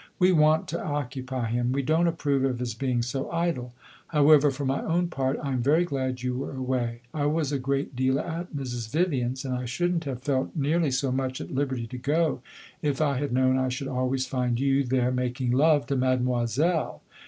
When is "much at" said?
11.11-11.53